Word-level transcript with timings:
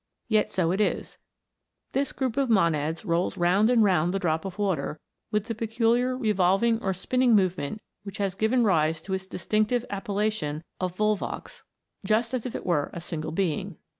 Yet 0.27 0.49
so 0.49 0.71
it 0.71 0.81
is; 0.81 1.19
this 1.91 2.11
group 2.11 2.35
of 2.35 2.49
monads 2.49 3.05
rolls 3.05 3.37
round 3.37 3.69
and 3.69 3.83
round 3.83 4.11
the 4.11 4.17
drop 4.17 4.45
of 4.45 4.57
water, 4.57 4.99
with 5.29 5.45
the 5.45 5.53
peculiar 5.53 6.17
revolving 6.17 6.81
or 6.81 6.91
spinning 6.91 7.35
movement 7.35 7.83
which 8.01 8.17
has 8.17 8.33
given 8.33 8.63
rise 8.63 8.99
to 9.03 9.13
its 9.13 9.27
distinctive 9.27 9.85
appellation 9.91 10.63
of 10.79 10.95
volvox, 10.95 11.61
just 12.03 12.33
as 12.33 12.47
if 12.47 12.55
it 12.55 12.65
were 12.65 12.89
a 12.93 12.99
simple 12.99 13.31
being. 13.31 13.77